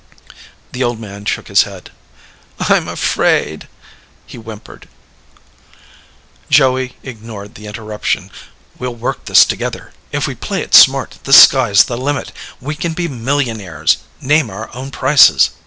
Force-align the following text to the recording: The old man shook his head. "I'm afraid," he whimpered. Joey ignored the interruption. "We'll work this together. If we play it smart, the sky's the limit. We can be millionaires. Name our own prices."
The 0.71 0.83
old 0.83 0.99
man 0.99 1.25
shook 1.25 1.47
his 1.47 1.61
head. 1.61 1.91
"I'm 2.59 2.87
afraid," 2.87 3.67
he 4.25 4.35
whimpered. 4.35 4.89
Joey 6.49 6.95
ignored 7.03 7.53
the 7.53 7.67
interruption. 7.67 8.31
"We'll 8.79 8.95
work 8.95 9.25
this 9.25 9.45
together. 9.45 9.93
If 10.11 10.25
we 10.25 10.33
play 10.33 10.61
it 10.63 10.73
smart, 10.73 11.19
the 11.25 11.33
sky's 11.33 11.83
the 11.83 11.97
limit. 11.99 12.31
We 12.59 12.73
can 12.73 12.93
be 12.93 13.07
millionaires. 13.07 13.97
Name 14.19 14.49
our 14.49 14.73
own 14.75 14.89
prices." 14.89 15.51